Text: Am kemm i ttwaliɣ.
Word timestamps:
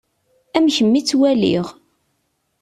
Am 0.57 0.65
kemm 0.75 0.93
i 0.99 1.01
ttwaliɣ. 1.03 1.67